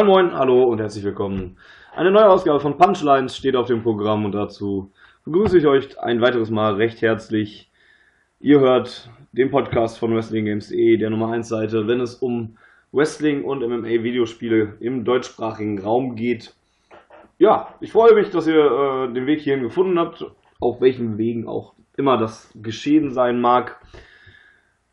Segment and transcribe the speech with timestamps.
[0.00, 1.58] Moin Moin, hallo und herzlich willkommen.
[1.94, 4.90] Eine neue Ausgabe von Punchlines steht auf dem Programm und dazu
[5.26, 7.70] begrüße ich euch ein weiteres Mal recht herzlich.
[8.40, 12.56] Ihr hört den Podcast von Wrestling Games E, der Nummer 1 Seite, wenn es um
[12.92, 16.54] Wrestling und MMA Videospiele im deutschsprachigen Raum geht.
[17.36, 18.54] Ja, ich freue mich, dass ihr
[19.10, 20.24] äh, den Weg hierhin gefunden habt,
[20.60, 23.78] auf welchen Wegen auch immer das geschehen sein mag.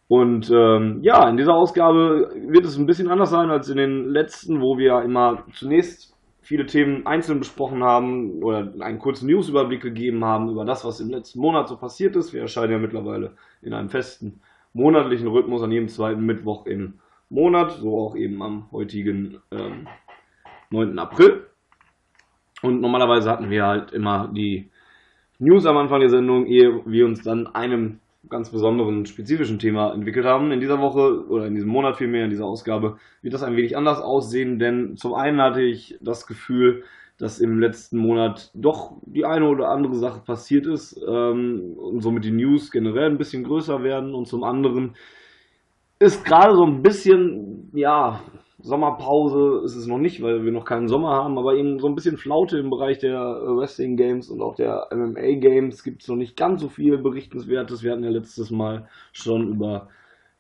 [0.08, 4.06] Und ähm, ja, in dieser Ausgabe wird es ein bisschen anders sein als in den
[4.10, 10.24] letzten, wo wir immer zunächst viele Themen einzeln besprochen haben oder einen kurzen Newsüberblick gegeben
[10.24, 12.32] haben über das, was im letzten Monat so passiert ist.
[12.32, 14.40] Wir erscheinen ja mittlerweile in einem festen
[14.72, 19.90] monatlichen Rhythmus an jedem zweiten Mittwoch im Monat, so auch eben am heutigen ähm,
[20.70, 20.98] 9.
[21.00, 21.48] April.
[22.62, 24.70] Und normalerweise hatten wir halt immer die
[25.40, 30.26] News am Anfang der Sendung, ehe wir uns dann einem ganz besonderen, spezifischen Thema entwickelt
[30.26, 30.52] haben.
[30.52, 33.78] In dieser Woche oder in diesem Monat vielmehr, in dieser Ausgabe, wird das ein wenig
[33.78, 36.84] anders aussehen, denn zum einen hatte ich das Gefühl,
[37.18, 42.26] dass im letzten Monat doch die eine oder andere Sache passiert ist ähm, und somit
[42.26, 44.96] die News generell ein bisschen größer werden und zum anderen
[46.00, 48.22] ist gerade so ein bisschen, ja,
[48.68, 51.96] Sommerpause ist es noch nicht, weil wir noch keinen Sommer haben, aber eben so ein
[51.96, 56.18] bisschen Flaute im Bereich der Wrestling Games und auch der MMA Games gibt es noch
[56.18, 57.82] nicht ganz so viel Berichtenswertes.
[57.82, 59.88] Wir hatten ja letztes Mal schon über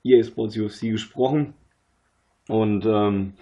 [0.03, 1.53] EA Sports UFC gesprochen
[2.49, 3.33] und ähm,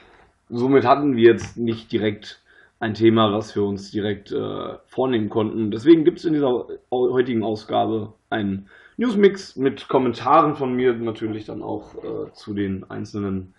[0.49, 2.41] somit hatten wir jetzt nicht direkt
[2.79, 5.71] ein Thema, was wir uns direkt äh, vornehmen konnten.
[5.71, 11.63] Deswegen gibt es in dieser heutigen Ausgabe einen Newsmix mit Kommentaren von mir natürlich dann
[11.63, 13.55] auch äh, zu den einzelnen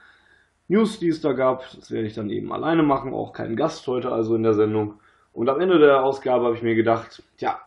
[0.68, 1.64] News, die es da gab.
[1.74, 4.94] Das werde ich dann eben alleine machen, auch kein Gast heute also in der Sendung.
[5.32, 7.60] Und am Ende der Ausgabe habe ich mir gedacht, tja,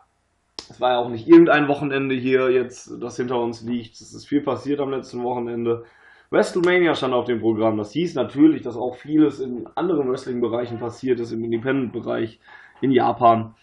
[0.68, 3.94] es war ja auch nicht irgendein Wochenende hier jetzt, das hinter uns liegt.
[3.94, 5.84] Es ist viel passiert am letzten Wochenende.
[6.30, 7.76] WrestleMania stand auf dem Programm.
[7.76, 12.38] Das hieß natürlich, dass auch vieles in anderen Wrestling-Bereichen passiert ist, im Independent-Bereich,
[12.80, 13.54] in Japan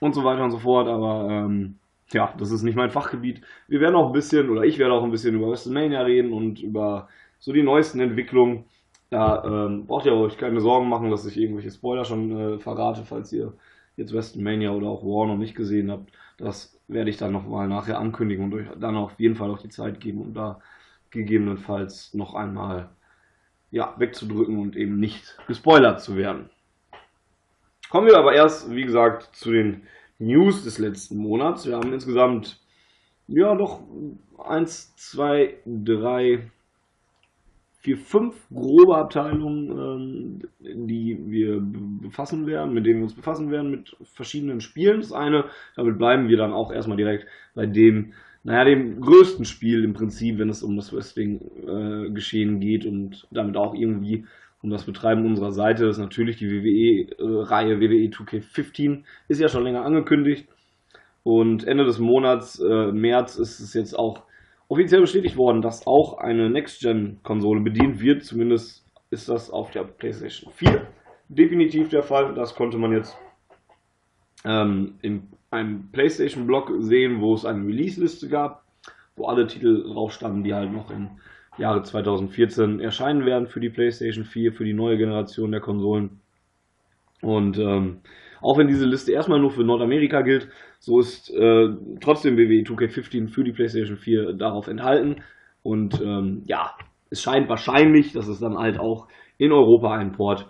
[0.00, 0.88] und so weiter und so fort.
[0.88, 1.76] Aber ähm,
[2.12, 3.42] ja, das ist nicht mein Fachgebiet.
[3.68, 6.60] Wir werden auch ein bisschen, oder ich werde auch ein bisschen über WrestleMania reden und
[6.60, 7.08] über
[7.38, 8.64] so die neuesten Entwicklungen.
[9.10, 13.04] Da ähm, braucht ihr euch keine Sorgen machen, dass ich irgendwelche Spoiler schon äh, verrate,
[13.04, 13.52] falls ihr
[13.96, 16.12] jetzt WrestleMania oder auch War noch nicht gesehen habt.
[16.38, 19.68] Das werde ich dann nochmal nachher ankündigen und euch dann auf jeden Fall auch die
[19.68, 20.60] Zeit geben, um da
[21.10, 22.90] gegebenenfalls noch einmal
[23.70, 26.50] ja, wegzudrücken und eben nicht gespoilert zu werden.
[27.90, 29.82] Kommen wir aber erst, wie gesagt, zu den
[30.18, 31.66] News des letzten Monats.
[31.66, 32.60] Wir haben insgesamt
[33.28, 33.80] ja doch
[34.38, 36.50] 1, 2, 3,
[37.86, 43.70] vier, fünf grobe Abteilungen, ähm, die wir befassen werden, mit denen wir uns befassen werden,
[43.70, 45.00] mit verschiedenen Spielen.
[45.00, 45.44] Das eine,
[45.76, 50.38] damit bleiben wir dann auch erstmal direkt bei dem, naja, dem größten Spiel im Prinzip,
[50.38, 54.24] wenn es um das Wrestling-Geschehen äh, geht und damit auch irgendwie
[54.62, 55.86] um das Betreiben unserer Seite.
[55.86, 60.48] Das ist natürlich die WWE-Reihe WWE 2K15, ist ja schon länger angekündigt.
[61.22, 64.25] Und Ende des Monats, äh, März, ist es jetzt auch
[64.68, 68.24] offiziell bestätigt worden, dass auch eine Next-Gen-Konsole bedient wird.
[68.24, 70.86] Zumindest ist das auf der PlayStation 4
[71.28, 72.34] definitiv der Fall.
[72.34, 73.16] Das konnte man jetzt
[74.44, 78.64] ähm, in einem PlayStation-Blog sehen, wo es eine Release-Liste gab,
[79.16, 81.10] wo alle Titel drauf standen, die halt noch im
[81.58, 86.20] Jahre 2014 erscheinen werden für die PlayStation 4, für die neue Generation der Konsolen.
[87.22, 88.00] Und ähm,
[88.40, 90.48] auch wenn diese Liste erstmal nur für Nordamerika gilt,
[90.78, 91.68] so ist äh,
[92.00, 95.22] trotzdem WWE 2K15 für die PlayStation 4 darauf enthalten.
[95.62, 96.72] Und ähm, ja,
[97.10, 99.08] es scheint wahrscheinlich, dass es dann halt auch
[99.38, 100.48] in Europa einen Port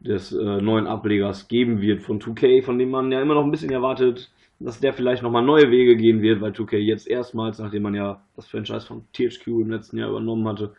[0.00, 3.50] des äh, neuen Ablegers geben wird von 2K, von dem man ja immer noch ein
[3.50, 4.30] bisschen erwartet,
[4.60, 8.20] dass der vielleicht nochmal neue Wege gehen wird, weil 2K jetzt erstmals, nachdem man ja
[8.36, 10.74] das Franchise von THQ im letzten Jahr übernommen hatte,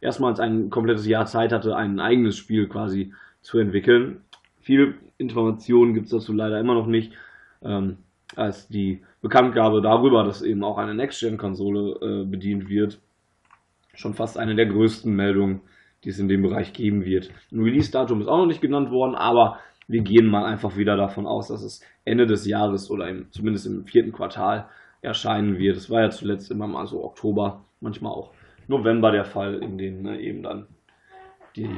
[0.00, 4.20] erstmals ein komplettes Jahr Zeit hatte, ein eigenes Spiel quasi zu entwickeln.
[4.64, 7.12] Viel Informationen gibt es dazu leider immer noch nicht.
[7.62, 7.98] Ähm,
[8.34, 12.98] als die Bekanntgabe darüber, dass eben auch eine Next-Gen-Konsole äh, bedient wird,
[13.92, 15.60] schon fast eine der größten Meldungen,
[16.02, 17.30] die es in dem Bereich geben wird.
[17.52, 21.26] Ein Release-Datum ist auch noch nicht genannt worden, aber wir gehen mal einfach wieder davon
[21.26, 24.66] aus, dass es Ende des Jahres oder im, zumindest im vierten Quartal
[25.02, 25.76] erscheinen wird.
[25.76, 28.32] Es war ja zuletzt immer mal so Oktober, manchmal auch
[28.66, 30.66] November der Fall, in dem ne, eben dann
[31.54, 31.68] die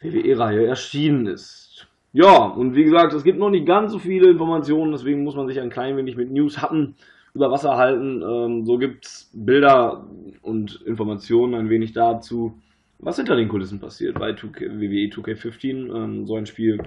[0.00, 1.86] WWE-Reihe erschienen ist.
[2.12, 5.46] Ja, und wie gesagt, es gibt noch nicht ganz so viele Informationen, deswegen muss man
[5.46, 6.96] sich ein klein wenig mit News hatten
[7.34, 8.22] über Wasser halten.
[8.22, 10.04] Ähm, so gibt es Bilder
[10.42, 12.54] und Informationen ein wenig dazu,
[12.98, 15.94] was hinter den Kulissen passiert bei 2K, WWE 2K15.
[15.94, 16.80] Ähm, so ein Spiel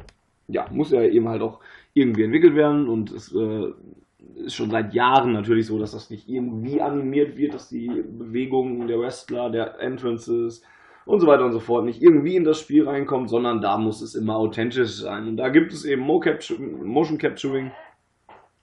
[0.47, 1.59] ja, muss ja eben halt auch
[1.93, 3.71] irgendwie entwickelt werden und es äh,
[4.45, 8.87] ist schon seit Jahren natürlich so, dass das nicht irgendwie animiert wird, dass die Bewegungen
[8.87, 10.63] der Wrestler, der Entrances
[11.05, 14.01] und so weiter und so fort nicht irgendwie in das Spiel reinkommt, sondern da muss
[14.01, 15.27] es immer authentisch sein.
[15.27, 17.71] Und da gibt es eben Motion Capturing.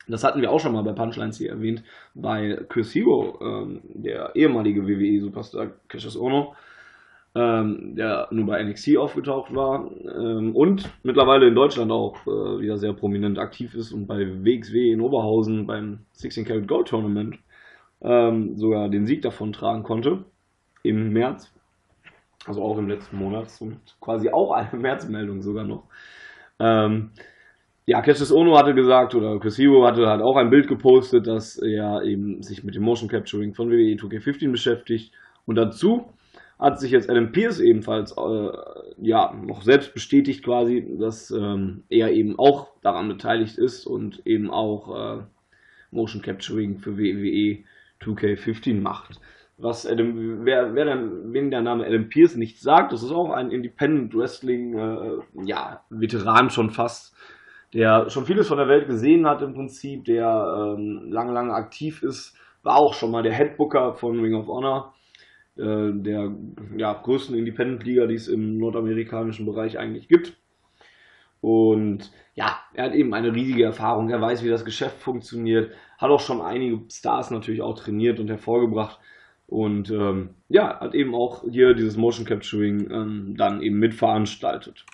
[0.09, 1.85] Das hatten wir auch schon mal bei Punchlines hier erwähnt,
[2.15, 6.55] bei Chris Hero, ähm, der ehemalige WWE-Superstar Cassius Ono,
[7.37, 12.77] ähm, der nur bei NXT aufgetaucht war ähm, und mittlerweile in Deutschland auch äh, wieder
[12.77, 17.39] sehr prominent aktiv ist und bei WXW in Oberhausen beim 16 Karat Gold Tournament
[18.03, 20.25] ähm, sogar den Sieg davon tragen konnte
[20.83, 21.53] im März
[22.47, 25.85] also auch im letzten Monat und quasi auch eine Märzmeldung sogar noch.
[26.59, 27.11] Ähm,
[27.87, 31.59] ja, Cassius Ono hatte gesagt, oder Chris Hero hatte halt auch ein Bild gepostet, dass
[31.59, 35.13] er eben sich mit dem Motion Capturing von WWE 2K15 beschäftigt.
[35.47, 36.13] Und dazu
[36.59, 38.49] hat sich jetzt Adam Pierce ebenfalls äh,
[38.99, 44.51] ja noch selbst bestätigt quasi, dass ähm, er eben auch daran beteiligt ist und eben
[44.51, 45.23] auch äh,
[45.91, 47.65] Motion Capturing für WWE
[48.03, 49.19] 2K15 macht
[49.63, 53.31] was Adam, wer, wer dann, wen der Name Adam Pierce nicht sagt, das ist auch
[53.31, 57.15] ein Independent Wrestling, äh, ja, Veteran schon fast,
[57.75, 62.03] der schon vieles von der Welt gesehen hat im Prinzip, der ähm, lange, lange aktiv
[62.03, 64.95] ist, war auch schon mal der Headbooker von Ring of Honor,
[65.57, 66.35] äh, der
[66.77, 70.37] ja, größten Independent-Liga, die es im nordamerikanischen Bereich eigentlich gibt.
[71.41, 76.11] Und ja, er hat eben eine riesige Erfahrung, er weiß, wie das Geschäft funktioniert, hat
[76.11, 78.99] auch schon einige Stars natürlich auch trainiert und hervorgebracht.
[79.51, 84.87] Und ähm, ja, hat eben auch hier dieses Motion Capturing ähm, dann eben mitveranstaltet.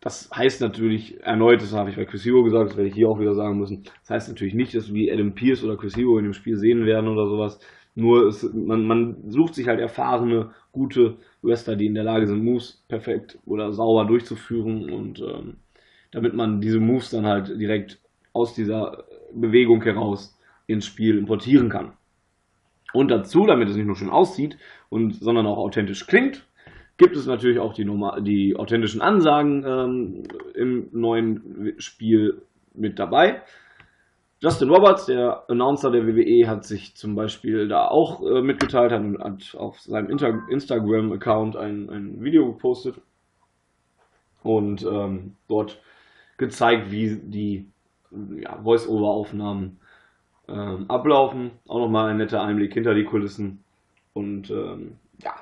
[0.00, 3.08] Das heißt natürlich erneut, das habe ich bei Chris Hero gesagt, das werde ich hier
[3.08, 3.84] auch wieder sagen müssen.
[4.00, 6.84] Das heißt natürlich nicht, dass wir Adam Pierce oder Chris Hero in dem Spiel sehen
[6.84, 7.60] werden oder sowas.
[7.94, 12.42] Nur es, man, man sucht sich halt erfahrene, gute Wrestler, die in der Lage sind,
[12.42, 15.58] Moves perfekt oder sauber durchzuführen und ähm,
[16.10, 18.00] damit man diese Moves dann halt direkt
[18.32, 20.36] aus dieser Bewegung heraus
[20.66, 21.92] ins Spiel importieren kann.
[22.92, 24.58] Und dazu, damit es nicht nur schön aussieht,
[24.88, 26.46] und, sondern auch authentisch klingt,
[26.98, 27.88] gibt es natürlich auch die,
[28.20, 30.22] die authentischen Ansagen ähm,
[30.54, 32.42] im neuen Spiel
[32.74, 33.42] mit dabei.
[34.40, 39.02] Justin Roberts, der Announcer der WWE, hat sich zum Beispiel da auch äh, mitgeteilt, hat,
[39.20, 43.00] hat auf seinem Instagram-Account ein, ein Video gepostet
[44.42, 45.80] und ähm, dort
[46.38, 47.70] gezeigt, wie die
[48.40, 49.78] ja, Voice-Over-Aufnahmen
[50.48, 51.52] ähm, ablaufen.
[51.68, 53.62] Auch nochmal ein netter Einblick hinter die Kulissen.
[54.12, 55.34] Und ähm, ja,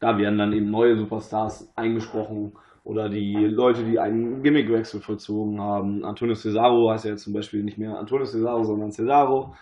[0.00, 2.52] da werden dann eben neue Superstars eingesprochen
[2.84, 6.04] oder die Leute, die einen Gimmickwechsel vollzogen haben.
[6.04, 9.54] Antonio Cesaro heißt ja jetzt zum Beispiel nicht mehr Antonio Cesaro, sondern Cesaro.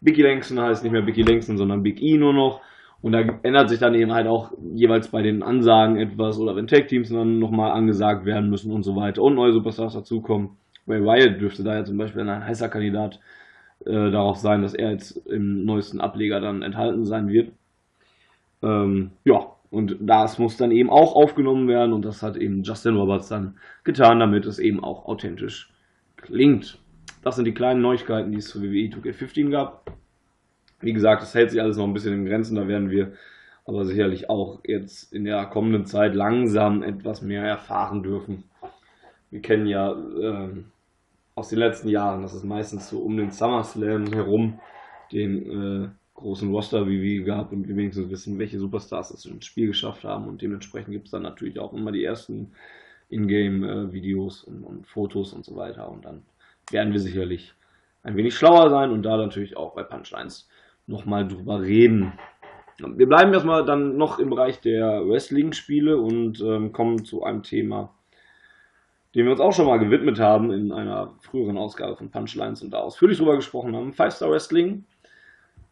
[0.00, 2.60] Bicky Langston heißt nicht mehr Bicky Langston, sondern Big E nur noch.
[3.02, 6.66] Und da ändert sich dann eben halt auch jeweils bei den Ansagen etwas oder wenn
[6.66, 10.50] Tag-Teams dann nochmal angesagt werden müssen und so weiter und neue Superstars dazukommen.
[10.88, 13.20] Ray Wyatt dürfte da ja zum Beispiel ein heißer Kandidat
[13.86, 17.52] äh, darauf sein, dass er jetzt im neuesten Ableger dann enthalten sein wird.
[18.62, 22.96] Ähm, ja, und das muss dann eben auch aufgenommen werden und das hat eben Justin
[22.96, 25.72] Roberts dann getan, damit es eben auch authentisch
[26.16, 26.78] klingt.
[27.22, 29.90] Das sind die kleinen Neuigkeiten, die es zu WWE 2K15 gab.
[30.80, 33.12] Wie gesagt, das hält sich alles noch ein bisschen in Grenzen, da werden wir
[33.64, 38.44] aber sicherlich auch jetzt in der kommenden Zeit langsam etwas mehr erfahren dürfen.
[39.30, 40.48] Wir kennen ja äh,
[41.36, 42.22] aus den letzten Jahren.
[42.22, 44.58] Das ist meistens so um den SummerSlam herum
[45.12, 49.44] den äh, großen Roster wie wir gab und wir wenigstens wissen, welche Superstars es ins
[49.44, 52.52] Spiel geschafft haben und dementsprechend gibt es dann natürlich auch immer die ersten
[53.10, 56.22] Ingame-Videos und, und, Fotos und so weiter und dann
[56.70, 57.54] werden wir sicherlich
[58.02, 60.48] ein wenig schlauer sein und da natürlich auch bei Punchlines
[60.86, 62.12] nochmal drüber reden.
[62.78, 67.94] Wir bleiben erstmal dann noch im Bereich der Wrestling-Spiele und ähm, kommen zu einem Thema,
[69.16, 72.74] dem wir uns auch schon mal gewidmet haben in einer früheren Ausgabe von Punchlines und
[72.74, 73.94] da ausführlich drüber gesprochen haben.
[73.94, 74.84] Five Star Wrestling.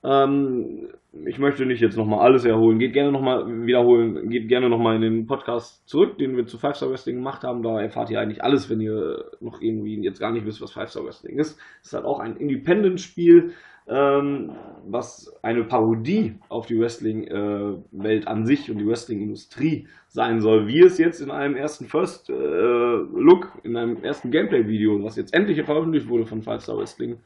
[0.03, 0.89] Ähm,
[1.27, 2.79] ich möchte nicht jetzt nochmal alles erholen.
[2.79, 4.31] Geht gerne nochmal wiederholen.
[4.31, 7.63] Geht gerne nochmal in den Podcast zurück, den wir zu Five Star Wrestling gemacht haben.
[7.63, 10.89] Da erfahrt ihr eigentlich alles, wenn ihr noch irgendwie jetzt gar nicht wisst, was Five
[10.89, 11.61] Star Wrestling ist.
[11.83, 13.53] Es ist halt auch ein Independent-Spiel
[13.87, 14.53] ähm,
[14.87, 20.81] was eine Parodie auf die Wrestling-Welt äh, an sich und die Wrestling-Industrie sein soll, wie
[20.81, 25.62] es jetzt in einem ersten First äh, Look, in einem ersten Gameplay-Video, was jetzt endlich
[25.62, 27.19] veröffentlicht wurde von Five Star Wrestling,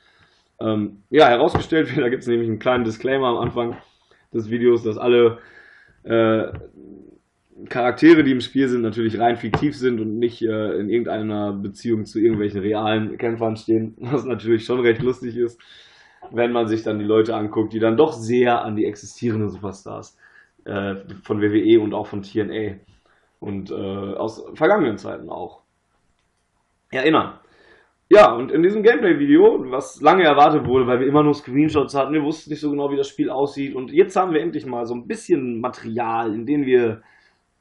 [0.60, 2.04] ähm, ja, herausgestellt wird.
[2.04, 3.76] Da gibt es nämlich einen kleinen Disclaimer am Anfang
[4.32, 5.38] des Videos, dass alle
[6.02, 6.48] äh,
[7.68, 12.04] Charaktere, die im Spiel sind, natürlich rein fiktiv sind und nicht äh, in irgendeiner Beziehung
[12.04, 15.60] zu irgendwelchen realen Kämpfern stehen, was natürlich schon recht lustig ist
[16.32, 20.18] wenn man sich dann die Leute anguckt, die dann doch sehr an die existierenden Superstars
[20.64, 22.76] äh, von WWE und auch von TNA
[23.40, 25.62] und äh, aus vergangenen Zeiten auch
[26.90, 27.38] erinnern.
[28.10, 32.14] Ja, und in diesem Gameplay-Video, was lange erwartet wurde, weil wir immer nur Screenshots hatten,
[32.14, 33.74] wir wussten nicht so genau, wie das Spiel aussieht.
[33.74, 37.02] Und jetzt haben wir endlich mal so ein bisschen Material, in dem wir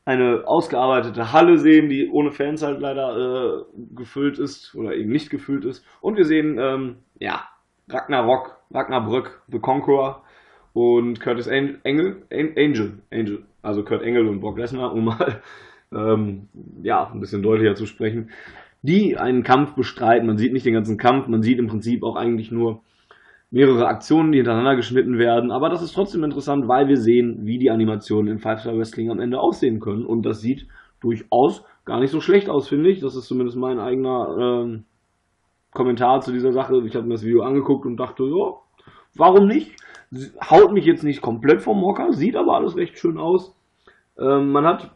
[0.05, 5.29] eine ausgearbeitete Halle sehen, die ohne Fans halt leider äh, gefüllt ist oder eben nicht
[5.29, 5.85] gefüllt ist.
[5.99, 7.43] Und wir sehen, ähm, ja,
[7.89, 10.23] Ragnarok, Ragnarbrück, The Conqueror
[10.73, 15.41] und Curtis Engel, Angel, Angel, also Kurt Engel und Brock Lesnar, um mal
[15.93, 16.49] ähm,
[16.83, 18.29] ja, ein bisschen deutlicher zu sprechen,
[18.81, 20.27] die einen Kampf bestreiten.
[20.27, 22.81] Man sieht nicht den ganzen Kampf, man sieht im Prinzip auch eigentlich nur
[23.49, 25.51] mehrere Aktionen, die hintereinander geschnitten werden.
[25.51, 29.09] Aber das ist trotzdem interessant, weil wir sehen, wie die Animationen in Five Star Wrestling
[29.09, 30.05] am Ende aussehen können.
[30.05, 30.67] Und das sieht
[30.99, 32.99] durchaus gar nicht so schlecht aus, finde ich.
[32.99, 34.83] Das ist zumindest mein eigener ähm,
[35.73, 36.81] Kommentar zu dieser Sache.
[36.85, 38.53] Ich habe mir das Video angeguckt und dachte, ja,
[39.15, 39.75] warum nicht?
[40.49, 43.55] Haut mich jetzt nicht komplett vom Mocker, sieht aber alles recht schön aus.
[44.17, 44.91] Ähm, man hat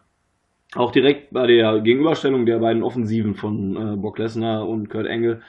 [0.76, 5.42] auch direkt bei der Gegenüberstellung der beiden Offensiven von äh, Brock Lesnar und Kurt Angle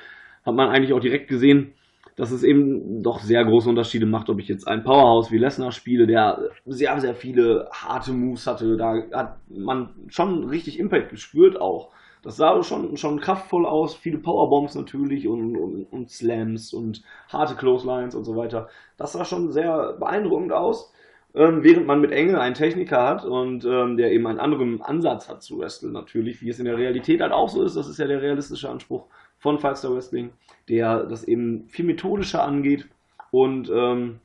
[0.44, 1.74] hat man eigentlich auch direkt gesehen,
[2.16, 5.72] dass es eben doch sehr große Unterschiede macht, ob ich jetzt ein Powerhouse wie Lesnar
[5.72, 8.76] spiele, der sehr, sehr viele harte Moves hatte.
[8.76, 11.90] Da hat man schon richtig Impact gespürt auch.
[12.22, 17.56] Das sah schon, schon kraftvoll aus, viele Powerbombs natürlich und, und, und Slams und harte
[17.56, 18.68] Clotheslines und so weiter.
[18.96, 20.92] Das sah schon sehr beeindruckend aus
[21.34, 25.28] ähm, während man mit Engel einen Techniker hat und ähm, der eben einen anderen Ansatz
[25.28, 27.76] hat zu Wrestling natürlich, wie es in der Realität halt auch so ist.
[27.76, 29.06] Das ist ja der realistische Anspruch
[29.38, 30.32] von Five Star Wrestling,
[30.68, 32.86] der das eben viel methodischer angeht
[33.30, 34.20] und ähm,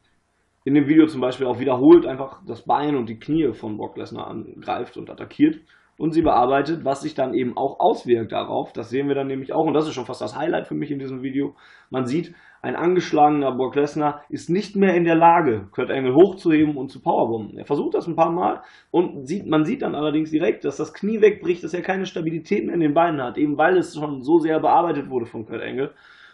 [0.66, 3.96] in dem Video zum Beispiel auch wiederholt einfach das Bein und die Knie von Brock
[3.96, 5.62] Lesnar angreift und attackiert
[5.98, 8.72] und sie bearbeitet, was sich dann eben auch auswirkt darauf.
[8.72, 10.92] Das sehen wir dann nämlich auch und das ist schon fast das Highlight für mich
[10.92, 11.56] in diesem Video.
[11.90, 16.78] Man sieht, ein angeschlagener Brock Lesnar ist nicht mehr in der Lage, Kurt Angle hochzuheben
[16.78, 17.58] und zu powerbomben.
[17.58, 18.62] Er versucht das ein paar Mal
[18.92, 22.66] und sieht, man sieht dann allerdings direkt, dass das Knie wegbricht, dass er keine Stabilität
[22.66, 25.62] mehr in den Beinen hat, eben weil es schon so sehr bearbeitet wurde von Kurt
[25.62, 25.94] Angle.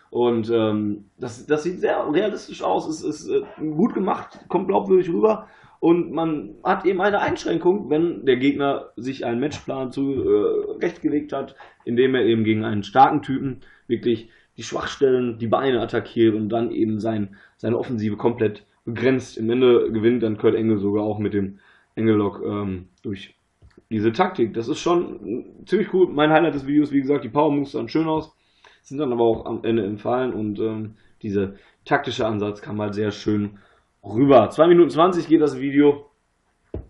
[0.10, 5.10] Und ähm, das, das sieht sehr realistisch aus, es ist äh, gut gemacht, kommt glaubwürdig
[5.10, 5.48] rüber.
[5.84, 11.58] Und man hat eben eine Einschränkung, wenn der Gegner sich einen Matchplan zurechtgelegt äh, hat,
[11.84, 16.72] indem er eben gegen einen starken Typen wirklich die Schwachstellen, die Beine attackiert und dann
[16.72, 19.38] eben sein, seine Offensive komplett begrenzt.
[19.38, 21.60] Im Ende gewinnt dann Kurt Engel sogar auch mit dem
[21.96, 23.36] Engellock ähm, durch
[23.90, 24.54] diese Taktik.
[24.54, 26.14] Das ist schon ziemlich gut.
[26.14, 28.34] Mein Highlight des Videos, wie gesagt, die Power Moves sahen schön aus,
[28.84, 33.12] sind dann aber auch am Ende entfallen und ähm, dieser taktische Ansatz kam halt sehr
[33.12, 33.58] schön
[34.04, 34.50] rüber.
[34.50, 36.10] 2 Minuten 20 geht das Video.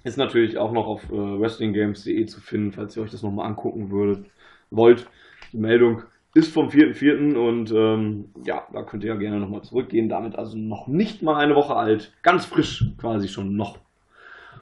[0.04, 3.90] Ist natürlich auch noch auf äh, wrestlinggames.de zu finden, falls ihr euch das nochmal angucken
[3.90, 4.26] würdet,
[4.70, 5.08] wollt.
[5.52, 6.04] Die Meldung
[6.34, 7.36] ist vom 4.4.
[7.36, 10.10] und ähm, ja, da könnt ihr ja gerne nochmal zurückgehen.
[10.10, 12.12] Damit also noch nicht mal eine Woche alt.
[12.24, 13.78] Ganz frisch quasi schon noch.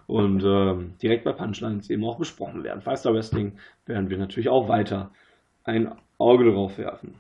[0.06, 2.82] Und ähm, direkt bei Punchlines eben auch besprochen werden.
[2.82, 3.54] Five Wrestling
[3.86, 5.12] werden wir natürlich auch weiter
[5.64, 7.16] ein Auge drauf werfen.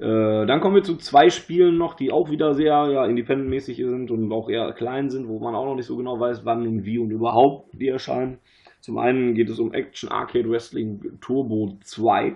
[0.00, 4.10] Äh, dann kommen wir zu zwei Spielen noch, die auch wieder sehr ja, independent-mäßig sind
[4.10, 6.86] und auch eher klein sind, wo man auch noch nicht so genau weiß, wann und
[6.86, 8.38] wie und überhaupt die erscheinen.
[8.80, 12.34] Zum einen geht es um Action Arcade Wrestling Turbo 2.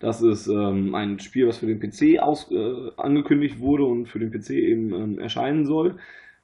[0.00, 4.18] Das ist ähm, ein Spiel, was für den PC aus, äh, angekündigt wurde und für
[4.18, 5.96] den PC eben ähm, erscheinen soll.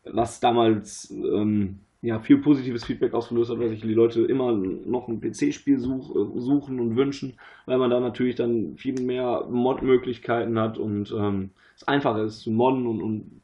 [0.05, 5.09] Was damals ähm, ja, viel positives Feedback ausgelöst hat, weil sich die Leute immer noch
[5.09, 7.35] ein PC-Spiel such, äh, suchen und wünschen,
[7.67, 12.51] weil man da natürlich dann viel mehr Mod-Möglichkeiten hat und ähm, es einfacher ist zu
[12.51, 13.41] modden und, und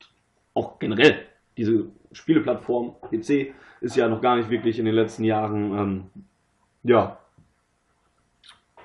[0.54, 1.16] auch generell
[1.56, 6.04] diese Spieleplattform PC ist ja noch gar nicht wirklich in den letzten Jahren ähm,
[6.84, 7.18] ja,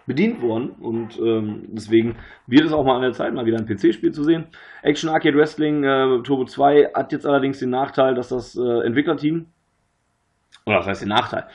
[0.08, 2.16] bedient worden und ähm, deswegen
[2.48, 4.48] wird es auch mal an der Zeit, mal wieder ein PC-Spiel zu sehen.
[4.82, 9.46] Action Arcade Wrestling äh, Turbo 2 hat jetzt allerdings den Nachteil, dass das äh, Entwicklerteam,
[10.66, 11.46] oder was heißt den Nachteil?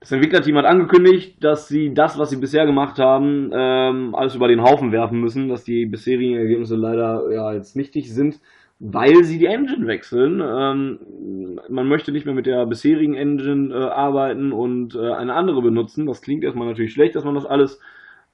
[0.00, 4.48] Das Entwicklerteam hat angekündigt, dass sie das, was sie bisher gemacht haben, ähm, alles über
[4.48, 8.40] den Haufen werfen müssen, dass die bisherigen Ergebnisse leider ja, jetzt nichtig sind
[8.84, 10.42] weil sie die Engine wechseln.
[10.44, 15.62] Ähm, man möchte nicht mehr mit der bisherigen Engine äh, arbeiten und äh, eine andere
[15.62, 16.06] benutzen.
[16.06, 17.80] Das klingt erstmal natürlich schlecht, dass man das alles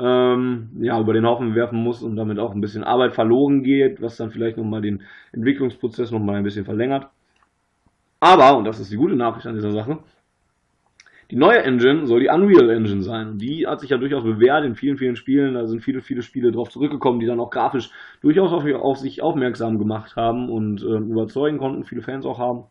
[0.01, 4.01] ähm, ja, über den Haufen werfen muss und damit auch ein bisschen Arbeit verloren geht,
[4.01, 7.09] was dann vielleicht nochmal den Entwicklungsprozess nochmal ein bisschen verlängert.
[8.21, 9.99] Aber, und das ist die gute Nachricht an dieser Sache,
[11.31, 13.29] die neue Engine soll die Unreal Engine sein.
[13.29, 15.55] Und die hat sich ja durchaus bewährt in vielen, vielen Spielen.
[15.55, 17.91] Da sind viele, viele Spiele drauf zurückgekommen, die dann auch grafisch
[18.23, 22.65] durchaus auf, auf sich aufmerksam gemacht haben und äh, überzeugen konnten, viele Fans auch haben.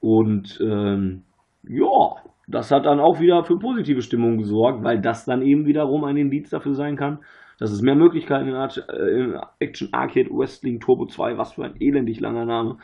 [0.00, 1.24] Und ähm,
[1.64, 6.04] ja, das hat dann auch wieder für positive Stimmung gesorgt, weil das dann eben wiederum
[6.04, 7.18] ein Indiz dafür sein kann,
[7.58, 11.64] dass es mehr Möglichkeiten in, Art, äh, in Action Arcade Wrestling Turbo 2, was für
[11.64, 12.78] ein elendig langer Name,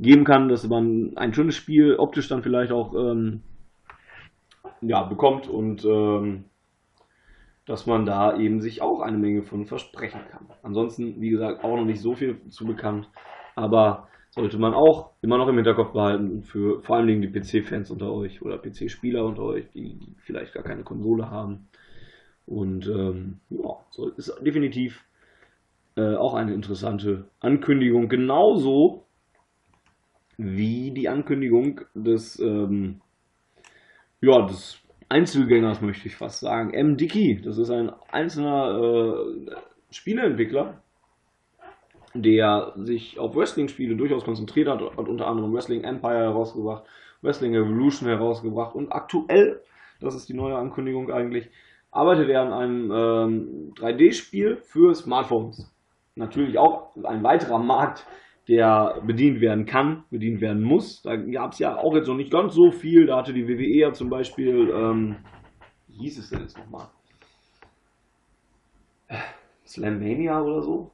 [0.00, 3.42] geben kann, dass man ein schönes Spiel optisch dann vielleicht auch ähm,
[4.80, 6.44] ja, bekommt und ähm,
[7.66, 10.46] dass man da eben sich auch eine Menge von versprechen kann.
[10.62, 13.08] Ansonsten, wie gesagt, auch noch nicht so viel zu bekannt,
[13.54, 18.12] aber sollte man auch immer noch im Hinterkopf behalten für vor allem die PC-Fans unter
[18.12, 21.68] euch oder PC-Spieler unter euch, die, die, vielleicht gar keine Konsole haben.
[22.46, 25.04] Und ähm, ja, so ist definitiv
[25.96, 28.08] äh, auch eine interessante Ankündigung.
[28.08, 29.06] Genauso
[30.40, 33.00] wie die Ankündigung des, ähm,
[34.20, 34.78] ja, des
[35.08, 36.72] Einzelgängers, möchte ich fast sagen.
[36.72, 36.96] M.
[36.96, 39.50] Dickey, das ist ein einzelner äh,
[39.90, 40.82] Spieleentwickler,
[42.14, 46.84] der sich auf Wrestling-Spiele durchaus konzentriert hat, hat unter anderem Wrestling Empire herausgebracht,
[47.22, 49.60] Wrestling Evolution herausgebracht und aktuell,
[50.00, 51.50] das ist die neue Ankündigung eigentlich,
[51.90, 55.70] arbeitet er an einem ähm, 3D-Spiel für Smartphones.
[56.14, 58.06] Natürlich auch ein weiterer Markt,
[58.50, 61.02] der bedient werden kann, bedient werden muss.
[61.02, 63.06] Da gab es ja auch jetzt noch nicht ganz so viel.
[63.06, 65.16] Da hatte die WWE ja zum Beispiel, ähm,
[65.86, 66.88] wie hieß es denn jetzt nochmal?
[69.64, 70.90] Slammania oder so?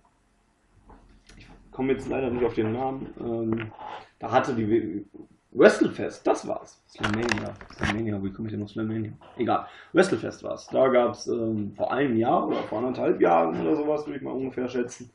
[1.39, 3.09] Ich komme jetzt leider nicht auf den Namen.
[3.19, 3.73] Ähm,
[4.19, 5.05] da hatte die WWE,
[5.53, 6.85] Wrestlefest, das war's.
[6.91, 7.55] Slammania.
[7.73, 9.13] Slammania, wie komme ich denn auf Slammania?
[9.39, 9.67] Egal.
[9.95, 10.67] Wrestlefest war's.
[10.71, 14.23] Da gab es ähm, vor einem Jahr oder vor anderthalb Jahren oder sowas, würde ich
[14.23, 15.11] mal ungefähr schätzen,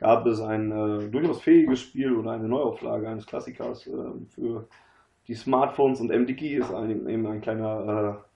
[0.00, 3.90] gab es ein äh, durchaus fähiges Spiel oder eine Neuauflage eines Klassikers äh,
[4.28, 4.68] für
[5.28, 8.26] die Smartphones und MDK ist ein, eben ein kleiner äh,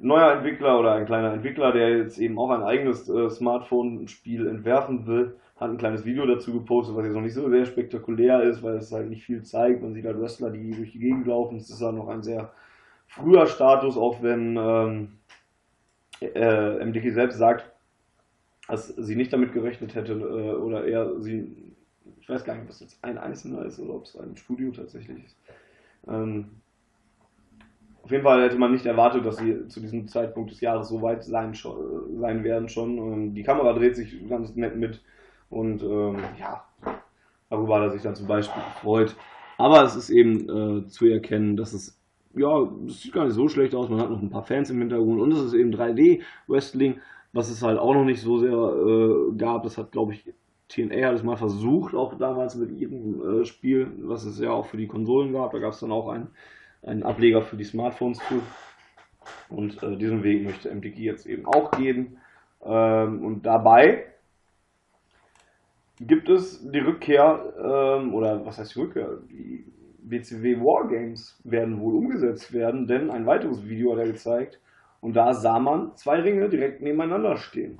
[0.00, 5.06] neuer Entwickler oder ein kleiner Entwickler, der jetzt eben auch ein eigenes äh, Smartphone-Spiel entwerfen
[5.06, 8.62] will, hat ein kleines Video dazu gepostet, was jetzt noch nicht so sehr spektakulär ist,
[8.62, 9.82] weil es halt nicht viel zeigt.
[9.82, 11.56] Man sieht halt Wrestler, die durch die Gegend laufen.
[11.56, 12.50] Es ist halt noch ein sehr
[13.06, 15.18] früher Status, auch wenn ähm,
[16.20, 17.71] äh, MDK selbst sagt,
[18.72, 21.74] dass sie nicht damit gerechnet hätte äh, oder eher sie,
[22.18, 24.70] ich weiß gar nicht, ob es jetzt ein Einzelner ist oder ob es ein Studio
[24.70, 25.36] tatsächlich ist.
[26.08, 26.46] Ähm,
[28.02, 31.02] auf jeden Fall hätte man nicht erwartet, dass sie zu diesem Zeitpunkt des Jahres so
[31.02, 32.96] weit sein, schon, sein werden schon.
[32.96, 35.02] Ähm, die Kamera dreht sich ganz nett mit
[35.50, 36.64] und ähm, ja,
[37.50, 39.14] darüber hat er sich dann zum Beispiel gefreut.
[39.58, 42.00] Aber es ist eben äh, zu erkennen, dass es,
[42.34, 43.90] ja, es sieht gar nicht so schlecht aus.
[43.90, 47.00] Man hat noch ein paar Fans im Hintergrund und es ist eben 3D-Wrestling
[47.32, 49.62] was es halt auch noch nicht so sehr äh, gab.
[49.62, 50.32] Das hat, glaube ich,
[50.68, 54.66] TNA hat es mal versucht, auch damals mit ihrem äh, Spiel, was es ja auch
[54.66, 55.52] für die Konsolen gab.
[55.52, 56.28] Da gab es dann auch einen,
[56.82, 58.42] einen Ableger für die Smartphones zu.
[59.48, 62.18] Und äh, diesen Weg möchte MTG jetzt eben auch gehen.
[62.64, 64.06] Ähm, und dabei
[66.00, 69.18] gibt es die Rückkehr, ähm, oder was heißt die Rückkehr?
[69.30, 69.64] Die
[70.02, 74.58] BCW Wargames werden wohl umgesetzt werden, denn ein weiteres Video hat er gezeigt,
[75.02, 77.78] und da sah man zwei Ringe direkt nebeneinander stehen.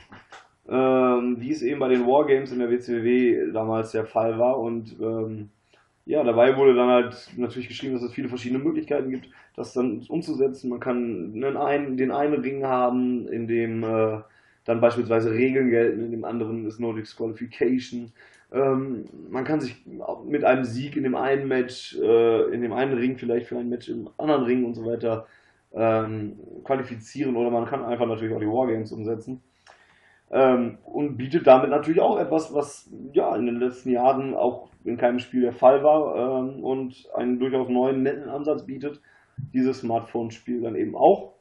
[0.68, 4.58] Ähm, wie es eben bei den Wargames in der WCW damals der Fall war.
[4.58, 5.48] Und ähm,
[6.04, 10.04] ja, dabei wurde dann halt natürlich geschrieben, dass es viele verschiedene Möglichkeiten gibt, das dann
[10.08, 10.68] umzusetzen.
[10.68, 14.18] Man kann einen, den einen Ring haben, in dem äh,
[14.64, 18.12] dann beispielsweise Regeln gelten, in dem anderen ist No Disqualification.
[18.52, 19.76] Ähm, man kann sich
[20.26, 23.68] mit einem Sieg in dem einen Match, äh, in dem einen Ring vielleicht für ein
[23.68, 25.28] Match im anderen Ring und so weiter
[25.74, 29.42] ähm, qualifizieren oder man kann einfach natürlich auch die Wargames umsetzen.
[30.30, 34.96] Ähm, und bietet damit natürlich auch etwas, was ja in den letzten Jahren auch in
[34.96, 39.00] keinem Spiel der Fall war ähm, und einen durchaus neuen, netten Ansatz bietet.
[39.52, 41.34] Dieses Smartphone-Spiel dann eben auch.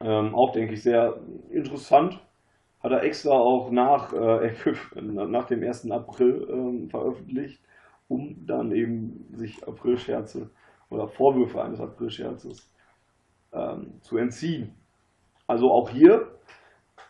[0.00, 1.18] Ähm, auch, denke ich, sehr
[1.50, 2.18] interessant.
[2.82, 4.52] Hat er extra auch nach, äh,
[5.00, 5.90] nach dem 1.
[5.90, 7.60] April ähm, veröffentlicht,
[8.08, 10.50] um dann eben sich Aprilscherze
[10.88, 12.70] oder Vorwürfe eines Aprilscherzes
[13.52, 14.74] ähm, zu entziehen.
[15.46, 16.28] Also auch hier,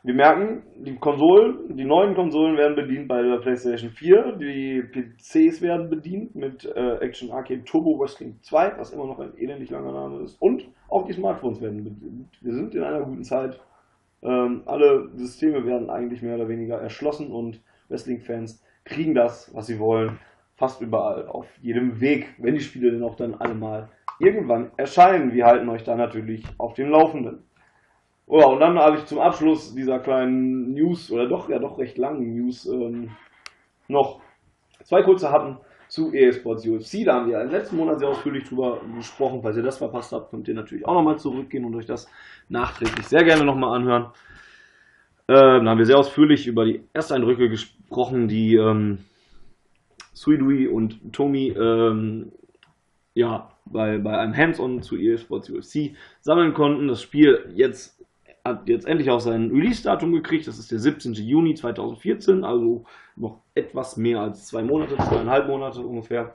[0.05, 5.61] wir merken, die Konsolen, die neuen Konsolen werden bedient bei der PlayStation 4, die PCs
[5.61, 9.93] werden bedient mit äh, Action Arcade Turbo Wrestling 2, was immer noch ein elendig langer
[9.93, 12.29] Name ist, und auch die Smartphones werden bedient.
[12.41, 13.61] Wir sind in einer guten Zeit.
[14.23, 19.79] Ähm, alle Systeme werden eigentlich mehr oder weniger erschlossen und Wrestling-Fans kriegen das, was sie
[19.81, 20.19] wollen,
[20.55, 25.33] fast überall, auf jedem Weg, wenn die Spiele denn auch dann alle mal irgendwann erscheinen.
[25.33, 27.45] Wir halten euch da natürlich auf dem Laufenden.
[28.27, 31.97] Oh, und dann habe ich zum Abschluss dieser kleinen News, oder doch, ja doch recht
[31.97, 33.11] langen News, ähm,
[33.89, 34.21] noch
[34.85, 35.57] zwei kurze Happen
[35.89, 37.05] zu ESports UFC.
[37.07, 39.41] Da haben wir im letzten Monat sehr ausführlich drüber gesprochen.
[39.43, 42.07] Falls ihr das verpasst habt, könnt ihr natürlich auch nochmal zurückgehen und euch das
[42.49, 44.13] nachträglich sehr gerne nochmal anhören.
[45.31, 48.99] Ähm, da haben wir sehr ausführlich über die Ersteindrücke gesprochen, die ähm,
[50.13, 52.33] Suidui und Tomi ähm,
[53.19, 56.87] ja, bei, bei einem Hands-on zu EA Sports UFC sammeln konnten.
[56.87, 57.99] Das Spiel jetzt
[58.45, 60.47] hat jetzt endlich auch sein Release-Datum gekriegt.
[60.47, 61.15] Das ist der 17.
[61.15, 62.85] Juni 2014, also
[63.17, 66.33] noch etwas mehr als zwei Monate, zweieinhalb Monate ungefähr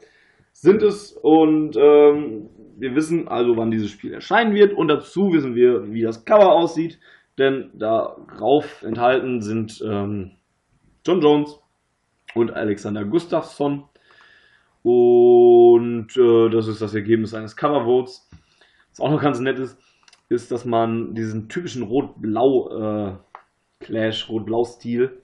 [0.51, 1.13] sind es.
[1.13, 4.73] Und ähm, wir wissen also, wann dieses Spiel erscheinen wird.
[4.73, 6.99] Und dazu wissen wir, wie das Cover aussieht.
[7.37, 10.31] denn darauf enthalten sind ähm,
[11.05, 11.59] John Jones
[12.35, 13.85] und Alexander Gustafsson.
[14.83, 18.29] Und äh, das ist das Ergebnis eines Covervotes.
[18.89, 19.79] Was auch noch ganz nett ist,
[20.29, 23.17] ist, dass man diesen typischen Rot-Blau äh,
[24.29, 25.21] Rot-Blau-Stil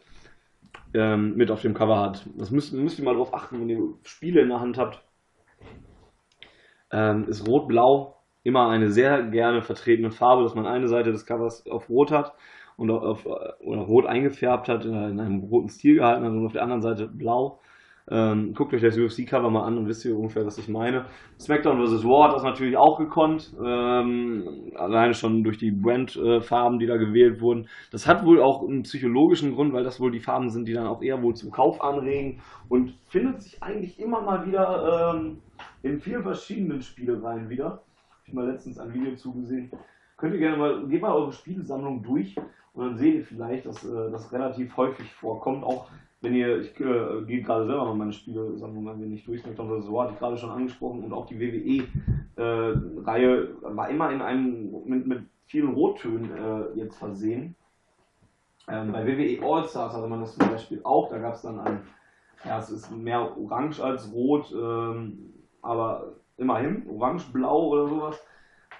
[0.93, 2.25] ähm, mit auf dem Cover hat.
[2.37, 5.03] Das müsst, müsst ihr mal darauf achten, wenn ihr Spiele in der Hand habt.
[6.91, 11.67] Ähm, ist Rot-Blau immer eine sehr gerne vertretene Farbe, dass man eine Seite des Covers
[11.67, 12.33] auf Rot hat
[12.77, 16.63] und auf, oder rot eingefärbt hat, in einem roten Stil gehalten hat und auf der
[16.63, 17.59] anderen Seite blau.
[18.11, 21.05] Ähm, guckt euch das UFC-Cover mal an und wisst ihr ungefähr, was ich meine.
[21.39, 22.03] SmackDown vs.
[22.03, 23.53] War hat das natürlich auch gekonnt.
[23.63, 27.67] Ähm, alleine schon durch die Brand-Farben, die da gewählt wurden.
[27.91, 30.87] Das hat wohl auch einen psychologischen Grund, weil das wohl die Farben sind, die dann
[30.87, 35.37] auch eher wohl zum Kauf anregen und findet sich eigentlich immer mal wieder ähm,
[35.83, 37.65] in vielen verschiedenen Spielereien wieder.
[37.65, 37.83] Habe
[38.25, 39.71] ich mal letztens ein Video zugesehen.
[40.17, 42.35] Könnt ihr gerne mal, geht mal eure Spielsammlung durch
[42.73, 45.63] und dann seht ihr vielleicht, dass äh, das relativ häufig vorkommt.
[45.63, 45.87] Auch
[46.21, 50.01] wenn ihr, ich äh, gehe gerade selber mal meine Spielesammlung ein wenig durch, McDonald's so
[50.01, 55.07] hatte ich gerade schon angesprochen und auch die WWE-Reihe äh, war immer in einem mit,
[55.07, 57.55] mit vielen Rottönen äh, jetzt versehen.
[58.67, 61.81] Ähm, bei WWE All-Stars hatte man das zum Beispiel auch, da gab es dann ein,
[62.45, 68.21] ja, es ist mehr orange als rot, ähm, aber immerhin, orange-blau oder sowas.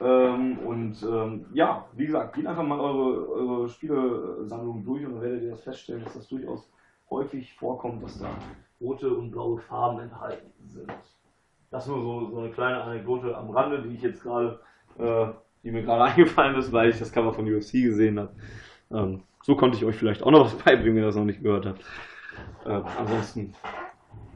[0.01, 5.21] Ähm, und ähm, ja, wie gesagt, geht einfach mal eure, eure Spielesammlung durch und dann
[5.21, 6.69] werdet ihr das feststellen, dass das durchaus
[7.09, 8.29] häufig vorkommt, dass da
[8.81, 10.91] rote und blaue Farben enthalten sind.
[11.71, 14.59] Das nur so, so eine kleine Anekdote am Rande, die ich jetzt gerade,
[14.97, 15.27] äh,
[15.63, 18.31] die mir gerade eingefallen ist, weil ich das Cover von UFC gesehen habe.
[18.91, 21.43] Ähm, so konnte ich euch vielleicht auch noch was beibringen, wenn ihr das noch nicht
[21.43, 21.81] gehört habt.
[22.65, 23.53] Äh, ansonsten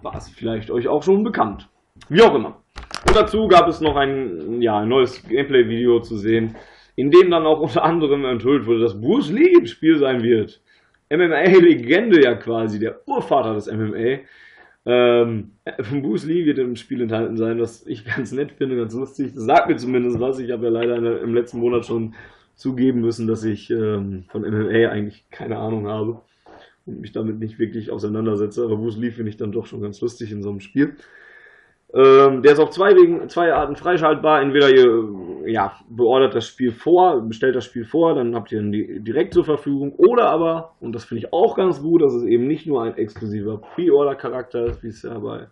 [0.01, 1.69] war es vielleicht euch auch schon bekannt.
[2.09, 2.61] Wie auch immer.
[3.07, 6.55] Und dazu gab es noch ein, ja, ein neues Gameplay-Video zu sehen,
[6.95, 10.61] in dem dann auch unter anderem enthüllt wurde, dass Bruce Lee im Spiel sein wird.
[11.17, 14.19] MMA-Legende ja quasi, der Urvater des MMA.
[14.85, 18.93] Ähm, von Bruce Lee wird im Spiel enthalten sein, was ich ganz nett finde, ganz
[18.93, 19.33] lustig.
[19.33, 20.39] Das sagt mir zumindest was.
[20.39, 22.15] Ich habe ja leider im letzten Monat schon
[22.55, 26.21] zugeben müssen, dass ich ähm, von MMA eigentlich keine Ahnung habe
[26.85, 28.63] und mich damit nicht wirklich auseinandersetze.
[28.63, 30.95] Aber Bruce Lee finde ich dann doch schon ganz lustig in so einem Spiel.
[31.95, 34.41] Ähm, der ist auf zwei Wegen, zwei Arten freischaltbar.
[34.41, 39.03] Entweder ihr ja, beordert das Spiel vor, bestellt das Spiel vor, dann habt ihr ihn
[39.03, 39.93] direkt zur Verfügung.
[39.97, 42.97] Oder aber, und das finde ich auch ganz gut, dass es eben nicht nur ein
[42.97, 45.47] exklusiver Pre-Order-Charakter ist, wie es ja bei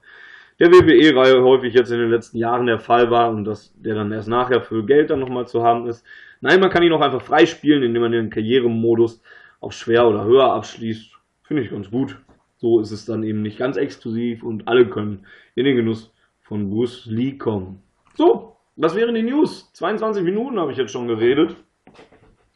[0.60, 4.12] der WWE-Reihe häufig jetzt in den letzten Jahren der Fall war und dass der dann
[4.12, 6.06] erst nachher für Geld dann nochmal zu haben ist.
[6.40, 9.22] Nein, man kann ihn auch einfach freispielen, indem man den Karrieremodus
[9.60, 11.14] auf schwer oder höher abschließt.
[11.44, 12.18] Finde ich ganz gut.
[12.58, 15.26] So ist es dann eben nicht ganz exklusiv und alle können
[15.56, 16.14] in den Genuss
[16.52, 17.82] von Bruce Lee kommen.
[18.14, 19.72] So, das wären die News.
[19.72, 21.56] 22 Minuten habe ich jetzt schon geredet.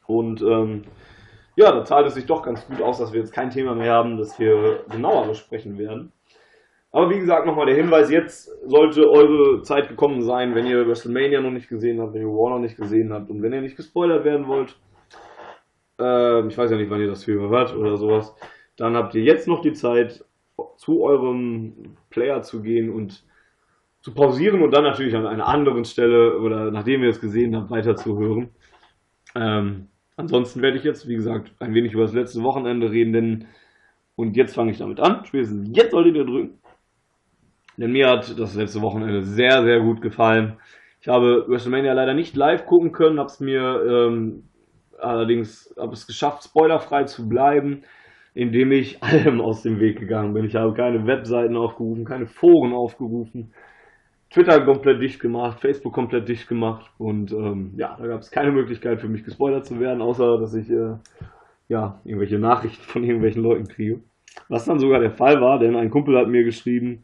[0.06, 0.82] Und ähm,
[1.56, 3.94] ja, da zahlt es sich doch ganz gut aus, dass wir jetzt kein Thema mehr
[3.94, 6.12] haben, das wir genauer besprechen werden.
[6.92, 11.40] Aber wie gesagt, nochmal der Hinweis, jetzt sollte eure Zeit gekommen sein, wenn ihr WrestleMania
[11.40, 13.78] noch nicht gesehen habt, wenn ihr War noch nicht gesehen habt und wenn ihr nicht
[13.78, 14.78] gespoilert werden wollt.
[16.02, 18.36] Äh, ich weiß ja nicht, wann ihr das für hört oder sowas.
[18.76, 20.26] Dann habt ihr jetzt noch die Zeit,
[20.76, 23.24] zu eurem Player zu gehen und
[24.06, 27.72] zu pausieren und dann natürlich an einer anderen Stelle oder nachdem ihr es gesehen habt,
[27.72, 28.52] weiterzuhören.
[29.36, 33.48] Ähm, ansonsten werde ich jetzt, wie gesagt, ein wenig über das letzte Wochenende reden, denn
[34.16, 35.26] und jetzt fange ich damit an.
[35.26, 36.60] Spätestens jetzt solltet ihr drücken.
[37.78, 40.58] Denn mir hat das letzte Wochenende sehr, sehr gut gefallen.
[41.02, 44.44] Ich habe WrestleMania leider nicht live gucken können, habe es mir ähm,
[45.00, 47.82] allerdings habe es geschafft, spoilerfrei zu bleiben,
[48.36, 50.46] indem ich allem aus dem Weg gegangen bin.
[50.46, 53.52] Ich habe keine Webseiten aufgerufen, keine Foren aufgerufen.
[54.30, 58.52] Twitter komplett dicht gemacht, Facebook komplett dicht gemacht und ähm, ja, da gab es keine
[58.52, 60.96] Möglichkeit für mich gespoilert zu werden, außer dass ich äh,
[61.70, 64.02] ja irgendwelche Nachrichten von irgendwelchen Leuten kriege.
[64.50, 67.04] Was dann sogar der Fall war, denn ein Kumpel hat mir geschrieben,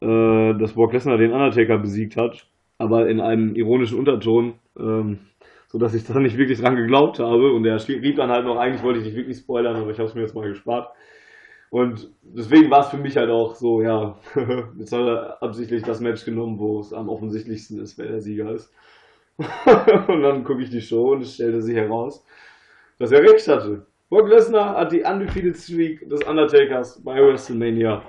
[0.00, 2.46] äh, dass Brock Lesnar den Undertaker besiegt hat,
[2.78, 5.18] aber in einem ironischen Unterton, ähm,
[5.68, 8.58] so dass ich da nicht wirklich dran geglaubt habe und er rief dann halt noch,
[8.58, 10.90] eigentlich wollte ich nicht wirklich spoilern, aber ich habe es mir jetzt mal gespart.
[11.70, 14.18] Und deswegen war es für mich halt auch so, ja,
[14.78, 18.52] jetzt hat er absichtlich das Match genommen, wo es am offensichtlichsten ist, wer der Sieger
[18.52, 18.72] ist.
[19.38, 22.26] und dann gucke ich die Show und es stellte sich heraus,
[22.98, 23.86] dass er recht hatte.
[24.10, 28.02] Brock Lesnar hat die Undefeated Streak des Undertakers bei WrestleMania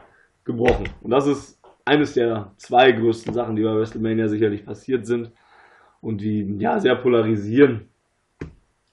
[0.43, 0.89] gebrochen.
[1.01, 5.31] Und das ist eines der zwei größten Sachen, die bei WrestleMania sicherlich passiert sind
[6.01, 7.90] und die ja sehr polarisieren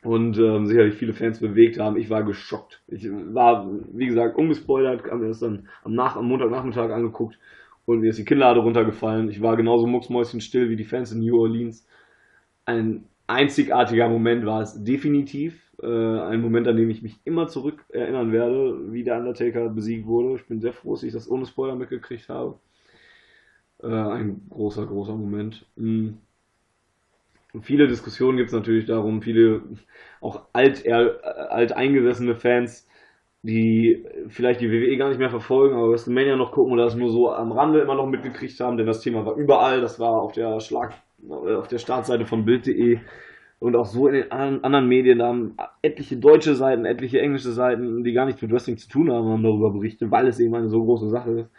[0.02, 1.96] und ähm, sicherlich viele Fans bewegt haben.
[1.96, 2.82] Ich war geschockt.
[2.86, 7.38] Ich war, wie gesagt, ungespoilert, haben mir das dann am, Nach am Montagnachmittag angeguckt
[7.84, 9.28] und mir ist die Kinnlade runtergefallen.
[9.30, 11.86] Ich war genauso mucksmäuschenstill wie die Fans in New Orleans.
[12.66, 15.62] Ein einzigartiger Moment war es definitiv.
[15.82, 20.06] Äh, ein Moment, an dem ich mich immer zurück erinnern werde, wie der Undertaker besiegt
[20.06, 20.36] wurde.
[20.40, 22.58] Ich bin sehr froh, dass ich das ohne Spoiler mitgekriegt habe.
[23.82, 25.66] Äh, ein großer, großer Moment.
[25.76, 26.18] Mhm.
[27.62, 29.62] Viele Diskussionen gibt es natürlich darum, viele
[30.20, 32.88] auch alt, eher, alt eingesessene Fans,
[33.42, 37.10] die vielleicht die WWE gar nicht mehr verfolgen, aber WrestleMania noch gucken oder das nur
[37.10, 40.32] so am Rande immer noch mitgekriegt haben, denn das Thema war überall, das war auf
[40.32, 40.94] der Schlag,
[41.28, 42.98] auf der Startseite von Bild.de
[43.60, 48.04] und auch so in den anderen Medien, da haben etliche deutsche Seiten, etliche englische Seiten,
[48.04, 50.68] die gar nichts mit Wrestling zu tun haben, haben darüber berichtet, weil es eben eine
[50.68, 51.50] so große Sache ist.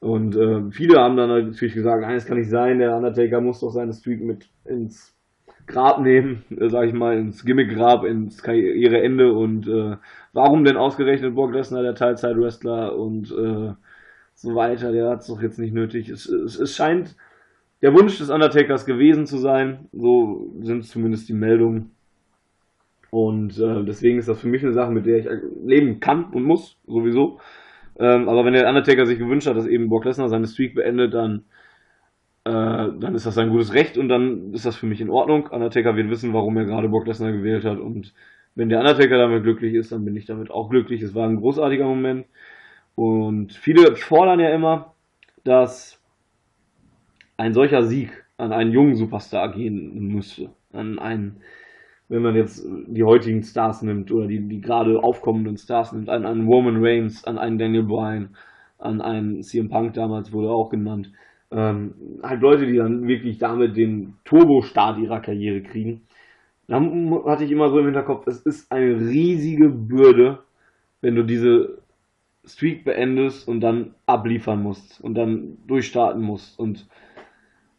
[0.00, 3.60] Und äh, viele haben dann natürlich gesagt, nein, das kann nicht sein, der Undertaker muss
[3.60, 5.15] doch seine Streak mit ins
[5.66, 9.96] Grab nehmen, äh, sag ich mal, ins Gimmick-Grab, ins Karriereende und äh,
[10.32, 13.74] warum denn ausgerechnet Brock Lesnar, der Teilzeit-Wrestler und äh,
[14.34, 16.08] so weiter, der hat es doch jetzt nicht nötig.
[16.08, 17.16] Es, es, es, scheint
[17.82, 21.92] der Wunsch des Undertakers gewesen zu sein, so sind zumindest die Meldungen.
[23.10, 25.26] Und äh, deswegen ist das für mich eine Sache, mit der ich
[25.64, 27.40] leben kann und muss, sowieso.
[27.98, 31.14] Ähm, aber wenn der Undertaker sich gewünscht hat, dass eben Brock Lesnar seine Streak beendet,
[31.14, 31.44] dann
[32.46, 35.48] äh, dann ist das sein gutes Recht und dann ist das für mich in Ordnung.
[35.48, 38.14] Undertaker wird wissen, warum er gerade Brock Lesnar gewählt hat und
[38.54, 41.02] wenn der Undertaker damit glücklich ist, dann bin ich damit auch glücklich.
[41.02, 42.26] Es war ein großartiger Moment
[42.94, 44.94] und viele fordern ja immer,
[45.42, 46.00] dass
[47.36, 51.40] ein solcher Sieg an einen jungen Superstar gehen müsste, an einen
[52.08, 56.24] wenn man jetzt die heutigen Stars nimmt oder die, die gerade aufkommenden Stars nimmt, an
[56.24, 58.36] einen Roman Reigns, an einen Daniel Bryan,
[58.78, 61.10] an einen CM Punk damals wurde auch genannt,
[61.50, 66.02] ähm, halt Leute, die dann wirklich damit den Turbo-Start ihrer Karriere kriegen.
[66.68, 66.80] Da
[67.26, 70.40] hatte ich immer so im Hinterkopf, es ist eine riesige Bürde,
[71.00, 71.78] wenn du diese
[72.44, 76.86] Streak beendest und dann abliefern musst und dann durchstarten musst und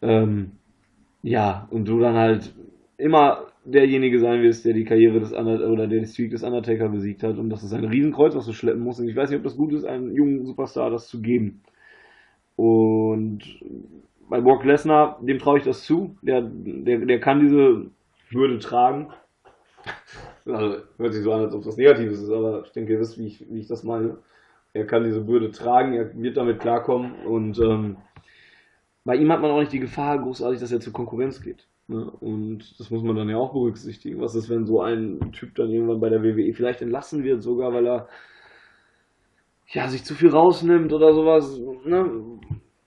[0.02, 0.52] ähm,
[1.24, 2.54] ja, und du dann halt
[2.98, 6.88] immer derjenige sein wirst, der die Karriere des Undertaker oder der die Streak des Undertaker
[6.88, 9.38] besiegt hat und das ist ein Riesenkreuz, was du schleppen musst und ich weiß nicht,
[9.38, 11.62] ob das gut ist, einem jungen Superstar das zu geben.
[12.58, 13.40] Und
[14.30, 16.18] bei Brock Lesnar, dem traue ich das zu.
[16.22, 17.86] Der, der, der kann diese
[18.32, 19.08] Würde tragen.
[20.46, 23.18] Also, hört sich so an, als ob das Negatives ist, aber ich denke, ihr wisst,
[23.18, 24.18] wie ich, wie ich das meine.
[24.72, 27.98] Er kann diese Bürde tragen, er wird damit klarkommen und ähm,
[29.04, 31.68] bei ihm hat man auch nicht die Gefahr großartig, dass er zur Konkurrenz geht.
[31.88, 32.10] Ne?
[32.20, 34.22] Und das muss man dann ja auch berücksichtigen.
[34.22, 37.74] Was ist, wenn so ein Typ dann irgendwann bei der WWE vielleicht entlassen wird, sogar
[37.74, 38.08] weil er
[39.70, 42.10] ja, sich zu viel rausnimmt oder sowas, ne?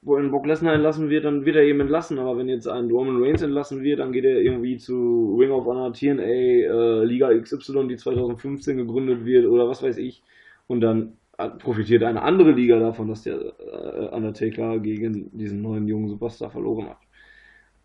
[0.02, 2.18] Wo ein Brock Lesnar entlassen wird, dann wird er eben entlassen.
[2.18, 5.66] Aber wenn jetzt ein Roman Reigns entlassen wird, dann geht er irgendwie zu Ring of
[5.66, 10.22] Honor TNA, äh, Liga XY, die 2015 gegründet wird oder was weiß ich.
[10.68, 11.18] Und dann
[11.58, 16.88] profitiert eine andere Liga davon, dass der äh, Undertaker gegen diesen neuen jungen Superstar verloren
[16.88, 16.98] hat.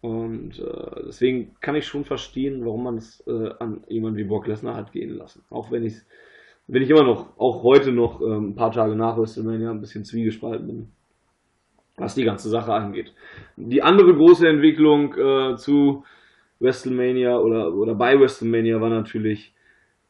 [0.02, 4.48] Und äh, deswegen kann ich schon verstehen, warum man es äh, an jemanden wie Brock
[4.48, 5.44] Lesnar hat gehen lassen.
[5.50, 6.08] Auch wenn ich es
[6.67, 10.04] bin ich immer noch, auch heute noch ähm, ein paar Tage nach WrestleMania ein bisschen
[10.04, 10.88] zwiegespalten bin,
[11.97, 13.13] was die ganze Sache angeht.
[13.56, 16.04] Die andere große Entwicklung äh, zu
[16.60, 19.54] WrestleMania oder, oder bei WrestleMania war natürlich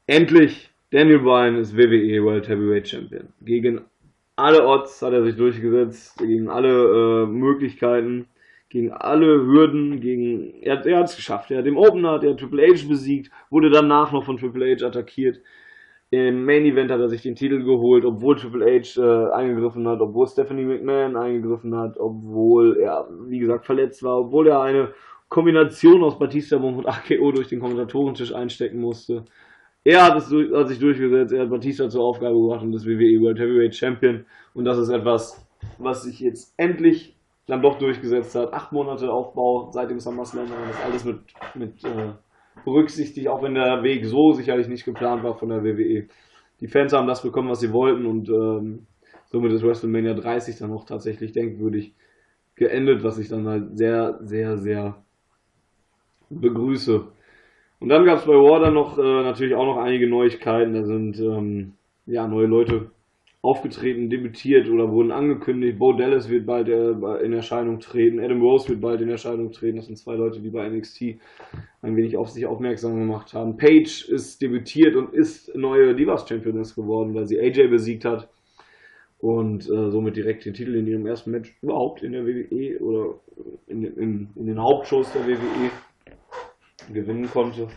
[0.08, 3.28] endlich Daniel Bryan ist WWE World Heavyweight Champion.
[3.42, 3.82] Gegen
[4.36, 8.28] alle Odds hat er sich durchgesetzt, gegen alle äh, Möglichkeiten,
[8.70, 11.52] gegen alle Hürden, gegen er, er hat es geschafft.
[11.52, 15.42] Er hat den Opener, der Triple H besiegt, wurde danach noch von Triple H attackiert.
[16.12, 20.00] Im Main Event hat er sich den Titel geholt, obwohl Triple H äh, eingegriffen hat,
[20.02, 24.90] obwohl Stephanie McMahon eingegriffen hat, obwohl er, wie gesagt, verletzt war, obwohl er eine
[25.30, 29.26] Kombination aus Batista Bomb und AKO durch den Kommentatorentisch einstecken musste.
[29.84, 33.22] Er hat, es, hat sich durchgesetzt, er hat Batista zur Aufgabe gebracht und ist WWE
[33.22, 34.26] World Heavyweight Champion.
[34.54, 35.46] Und das ist etwas,
[35.78, 37.16] was sich jetzt endlich
[37.48, 38.54] dann doch durchgesetzt hat.
[38.54, 41.20] Acht Monate Aufbau seit dem SummerSlam, und das alles mit,
[41.54, 42.14] mit äh,
[42.64, 46.08] berücksichtigt, auch wenn der Weg so sicherlich nicht geplant war von der WWE.
[46.62, 48.88] Die Fans haben das bekommen, was sie wollten und ähm,
[49.26, 51.94] somit ist WrestleMania 30 dann auch tatsächlich denkwürdig
[52.56, 55.04] geendet, was ich dann halt sehr, sehr, sehr
[56.30, 57.06] begrüße.
[57.80, 60.74] Und dann gab es bei War noch äh, natürlich auch noch einige Neuigkeiten.
[60.74, 61.74] Da sind ähm,
[62.06, 62.92] ja neue Leute
[63.46, 65.80] aufgetreten, debütiert oder wurden angekündigt.
[65.80, 68.20] Bo Dallas wird bald äh, in Erscheinung treten.
[68.20, 69.78] Adam Rose wird bald in Erscheinung treten.
[69.78, 71.20] Das sind zwei Leute, die bei NXT
[71.82, 73.58] ein wenig auf sich aufmerksam gemacht haben.
[73.58, 78.30] Paige ist debütiert und ist neue Divas Championess geworden, weil sie AJ besiegt hat
[79.20, 83.20] und äh, somit direkt den Titel in ihrem ersten Match überhaupt in der WWE oder
[83.68, 85.72] in, in, in den Hauptshows der WWE
[86.94, 87.68] gewinnen konnte.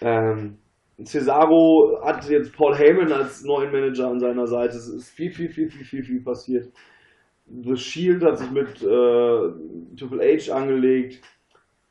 [0.00, 0.58] Ähm,
[1.04, 4.76] Cesaro hat jetzt Paul Heyman als neuen Manager an seiner Seite.
[4.76, 6.72] Es ist viel, viel, viel, viel, viel, viel passiert.
[7.46, 11.22] The Shield hat sich mit äh, Triple H angelegt.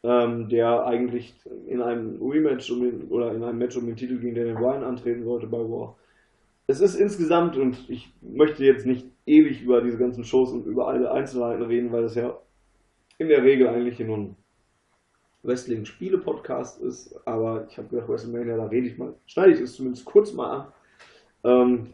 [0.03, 1.35] ähm, der eigentlich
[1.67, 4.83] in einem Rematch um den, oder in einem Match um den Titel gegen Daniel Bryan
[4.83, 5.97] antreten sollte bei War.
[6.67, 10.87] Es ist insgesamt, und ich möchte jetzt nicht ewig über diese ganzen Shows und über
[10.87, 12.37] alle Einzelheiten reden, weil das ja
[13.17, 14.35] in der Regel eigentlich nur ein
[15.47, 20.05] Wrestling-Spiele-Podcast ist, aber ich habe gedacht, WrestleMania, da rede ich mal, schneide ich es zumindest
[20.05, 20.67] kurz mal an.
[21.43, 21.93] Ähm,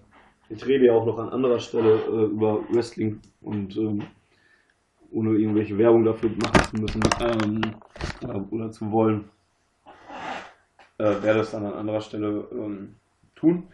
[0.50, 4.02] ich rede ja auch noch an anderer Stelle äh, über Wrestling und ähm,
[5.12, 7.62] ohne irgendwelche Werbung dafür machen zu müssen ähm,
[8.24, 9.30] oder, oder, zu wollen,
[10.98, 12.96] äh, werde es dann an anderer Stelle ähm,
[13.36, 13.68] tun.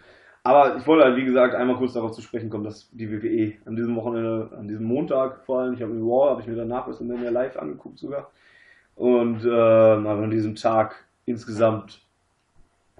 [0.43, 3.53] Aber ich wollte halt, wie gesagt, einmal kurz darauf zu sprechen kommen, dass die WWE
[3.65, 6.87] an diesem Wochenende, an diesem Montag vor allem, ich habe Raw, habe ich mir danach
[6.87, 8.31] WrestleMania live angeguckt sogar,
[8.99, 12.05] und äh, aber an diesem Tag insgesamt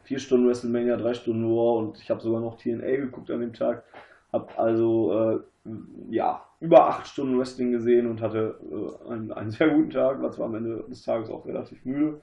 [0.04, 3.52] vier Stunden WrestleMania, drei Stunden Raw und ich habe sogar noch TNA geguckt an dem
[3.52, 3.84] Tag.
[4.32, 5.70] Habe also äh,
[6.10, 10.22] ja über acht Stunden Wrestling gesehen und hatte äh, einen, einen, sehr guten Tag.
[10.22, 12.22] War zwar am Ende des Tages auch relativ müde,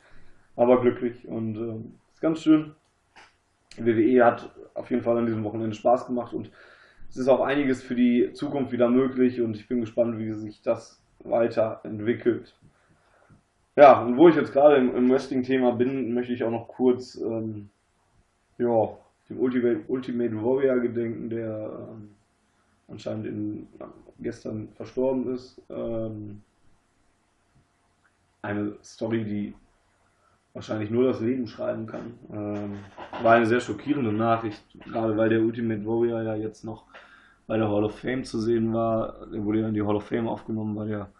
[0.56, 2.74] aber glücklich und äh, ist ganz schön.
[3.76, 6.50] WWE hat auf jeden Fall an diesem Wochenende Spaß gemacht und
[7.10, 10.62] es ist auch einiges für die Zukunft wieder möglich und ich bin gespannt, wie sich
[10.62, 12.54] das weiterentwickelt.
[13.76, 17.14] Ja, und wo ich jetzt gerade im, im Wrestling-Thema bin, möchte ich auch noch kurz
[17.16, 17.68] ähm,
[18.58, 18.88] ja,
[19.28, 22.10] dem Ultimate, Ultimate Warrior gedenken, der ähm,
[22.88, 23.68] anscheinend in,
[24.18, 25.60] gestern verstorben ist.
[25.68, 26.40] Ähm,
[28.40, 29.54] eine Story, die
[30.54, 32.14] wahrscheinlich nur das Leben schreiben kann.
[32.32, 32.78] Ähm,
[33.22, 36.84] war eine sehr schockierende Nachricht, gerade weil der Ultimate Warrior ja jetzt noch
[37.46, 39.16] bei der Hall of Fame zu sehen war.
[39.32, 41.10] Er wurde ja in die Hall of Fame aufgenommen, war der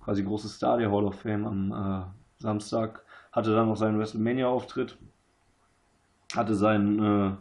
[0.00, 3.04] quasi große Star der Hall of Fame am äh, Samstag.
[3.32, 4.98] Hatte dann noch seinen WrestleMania-Auftritt.
[6.34, 7.32] Hatte seinen, äh,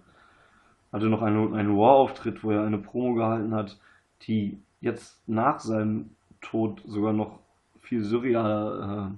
[0.92, 3.80] hatte noch einen, einen Raw-Auftritt, wo er eine Promo gehalten hat,
[4.24, 7.40] die jetzt nach seinem Tod sogar noch
[7.80, 9.12] viel surrealer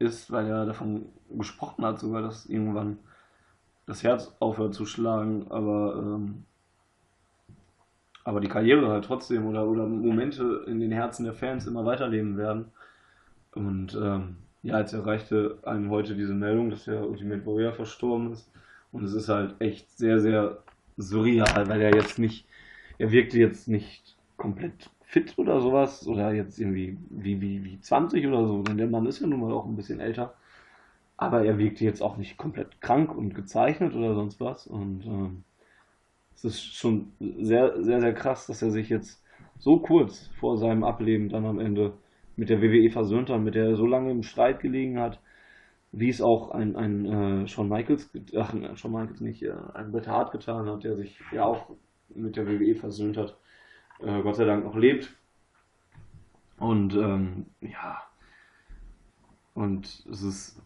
[0.00, 2.98] äh, ist, weil er davon gesprochen hat, sogar, dass irgendwann
[3.86, 6.44] das Herz aufhört zu schlagen, aber ähm,
[8.24, 12.36] aber die Karriere halt trotzdem oder, oder Momente in den Herzen der Fans immer weiterleben
[12.36, 12.66] werden.
[13.54, 18.50] Und ähm, ja, jetzt erreichte einem heute diese Meldung, dass der Ultimate Warrior verstorben ist.
[18.92, 20.58] Und es ist halt echt sehr, sehr
[20.96, 22.46] surreal, weil er jetzt nicht,
[22.98, 28.26] er wirkte jetzt nicht komplett fit oder sowas oder jetzt irgendwie wie, wie, wie 20
[28.26, 30.34] oder so, denn der Mann ist ja nun mal auch ein bisschen älter.
[31.16, 34.66] Aber er wirkte jetzt auch nicht komplett krank und gezeichnet oder sonst was.
[34.66, 35.44] Und ähm,
[36.44, 39.22] es ist schon sehr, sehr, sehr krass, dass er sich jetzt
[39.58, 41.92] so kurz vor seinem Ableben dann am Ende
[42.36, 45.20] mit der WWE versöhnt hat, mit der er so lange im Streit gelegen hat,
[45.92, 50.08] wie es auch ein, ein äh, Shawn Michaels, ach, Shawn Michaels nicht, äh, ein Bret
[50.08, 51.70] Hart getan hat, der sich ja auch
[52.14, 53.36] mit der WWE versöhnt hat,
[54.00, 55.14] äh, Gott sei Dank noch lebt.
[56.58, 58.02] Und ähm, ja,
[59.54, 60.62] und es ist,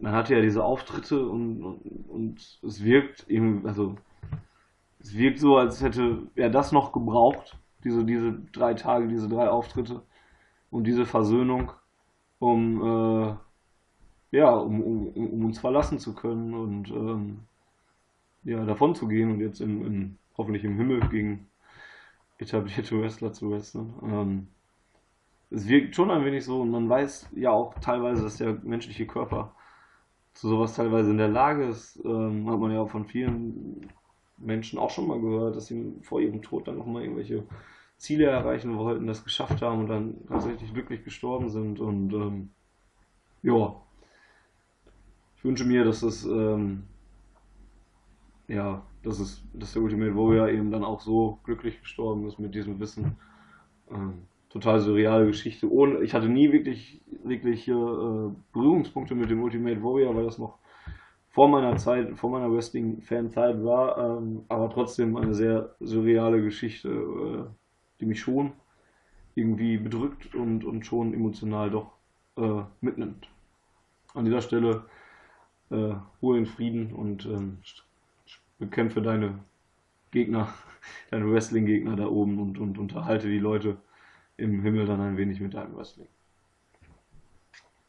[0.00, 3.96] man hatte ja diese Auftritte und, und, und es wirkt irgendwie, also
[5.08, 9.48] es wirkt so, als hätte er das noch gebraucht, diese, diese drei Tage, diese drei
[9.48, 10.02] Auftritte
[10.70, 11.72] und diese Versöhnung,
[12.38, 17.40] um, äh, ja, um, um, um, uns verlassen zu können und ähm,
[18.44, 21.46] ja, davon zu gehen und jetzt im, im, hoffentlich im Himmel gegen
[22.36, 23.94] etablierte Wrestler zu wresteln.
[24.02, 24.48] Ähm,
[25.50, 29.06] es wirkt schon ein wenig so und man weiß ja auch teilweise, dass der menschliche
[29.06, 29.54] Körper
[30.34, 31.98] zu sowas teilweise in der Lage ist.
[32.04, 33.88] Ähm, hat man ja auch von vielen
[34.38, 37.44] Menschen auch schon mal gehört, dass sie vor ihrem Tod dann nochmal irgendwelche
[37.96, 41.80] Ziele erreichen wollten, das geschafft haben und dann tatsächlich glücklich gestorben sind.
[41.80, 42.50] Und ähm,
[43.42, 43.74] ja,
[45.36, 46.84] ich wünsche mir, dass es ähm,
[48.48, 52.54] ja, dass es, dass der Ultimate Warrior eben dann auch so glücklich gestorben ist mit
[52.54, 53.16] diesem Wissen.
[53.90, 55.70] Ähm, total surreale Geschichte.
[55.70, 57.72] Ohne, ich hatte nie wirklich, wirklich äh,
[58.52, 60.58] Berührungspunkte mit dem Ultimate Warrior, weil das noch
[61.30, 67.44] vor meiner Zeit, vor meiner Wrestling-Fan-Zeit war, ähm, aber trotzdem eine sehr surreale Geschichte, äh,
[68.00, 68.52] die mich schon
[69.34, 71.92] irgendwie bedrückt und, und schon emotional doch
[72.36, 73.28] äh, mitnimmt.
[74.14, 74.84] An dieser Stelle
[75.70, 77.58] äh, Ruhe in Frieden und ähm,
[78.58, 79.38] bekämpfe deine
[80.10, 80.52] Gegner,
[81.10, 83.76] deine Wrestling-Gegner da oben und, und unterhalte die Leute
[84.36, 86.08] im Himmel dann ein wenig mit deinem Wrestling.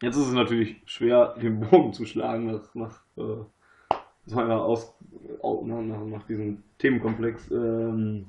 [0.01, 4.95] Jetzt ist es natürlich schwer, den Bogen zu schlagen nach, nach, äh, aus,
[5.41, 8.27] nach, nach, nach diesem Themenkomplex, ähm,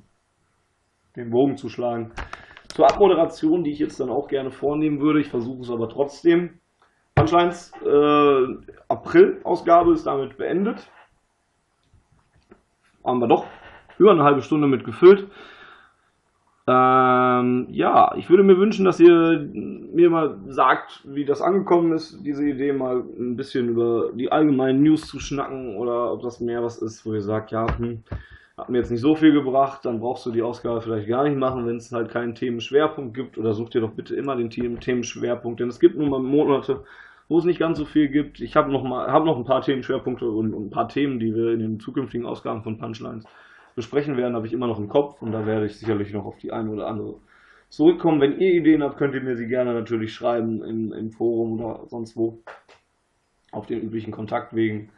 [1.15, 2.11] den Bogen zu schlagen.
[2.69, 6.59] Zur Abmoderation, die ich jetzt dann auch gerne vornehmen würde, ich versuche es aber trotzdem.
[7.15, 8.45] Punchlines äh,
[8.87, 10.89] April-Ausgabe ist damit beendet.
[13.03, 13.45] Haben wir doch
[13.97, 15.29] über eine halbe Stunde mit gefüllt.
[16.67, 22.23] Ähm, ja, ich würde mir wünschen, dass ihr mir mal sagt, wie das angekommen ist,
[22.23, 26.63] diese Idee mal ein bisschen über die allgemeinen News zu schnacken oder ob das mehr
[26.63, 28.03] was ist, wo ihr sagt, ja, hm,
[28.57, 31.35] hat mir jetzt nicht so viel gebracht, dann brauchst du die Ausgabe vielleicht gar nicht
[31.35, 35.59] machen, wenn es halt keinen Themenschwerpunkt gibt oder such dir doch bitte immer den Themenschwerpunkt,
[35.59, 36.83] denn es gibt nun mal Monate,
[37.27, 38.39] wo es nicht ganz so viel gibt.
[38.39, 41.33] Ich habe noch mal hab noch ein paar Themenschwerpunkte und, und ein paar Themen, die
[41.33, 43.25] wir in den zukünftigen Ausgaben von Punchlines
[43.75, 46.37] besprechen werden, habe ich immer noch im Kopf und da werde ich sicherlich noch auf
[46.37, 47.15] die eine oder andere
[47.69, 48.21] zurückkommen.
[48.21, 51.87] Wenn ihr Ideen habt, könnt ihr mir sie gerne natürlich schreiben im, im Forum oder
[51.87, 52.43] sonst wo
[53.51, 54.89] auf den üblichen Kontaktwegen.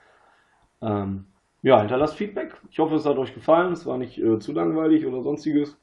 [0.81, 1.25] Ähm,
[1.61, 2.55] ja, hinterlasst Feedback.
[2.69, 3.73] Ich hoffe, es hat euch gefallen.
[3.73, 5.77] Es war nicht äh, zu langweilig oder sonstiges.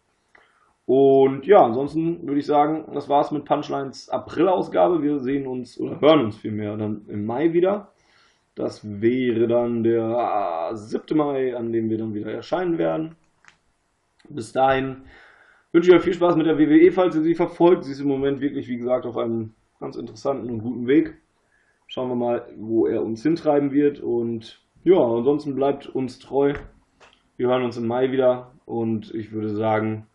[0.84, 5.02] Und ja, ansonsten würde ich sagen, das war's mit Punchlines April-Ausgabe.
[5.02, 7.92] Wir sehen uns oder hören uns vielmehr dann im Mai wieder.
[8.54, 11.16] Das wäre dann der 7.
[11.16, 13.16] Mai, an dem wir dann wieder erscheinen werden.
[14.28, 15.02] Bis dahin
[15.72, 17.84] wünsche ich euch viel Spaß mit der WWE, falls ihr sie verfolgt.
[17.84, 21.16] Sie ist im Moment wirklich, wie gesagt, auf einem ganz interessanten und guten Weg.
[21.86, 24.00] Schauen wir mal, wo er uns hintreiben wird.
[24.00, 26.54] Und ja, ansonsten bleibt uns treu.
[27.36, 28.52] Wir hören uns im Mai wieder.
[28.66, 30.06] Und ich würde sagen,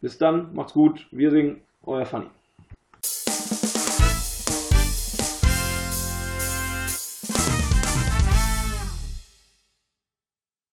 [0.00, 1.08] bis dann, macht's gut.
[1.10, 2.26] Wir singen, euer Fanny.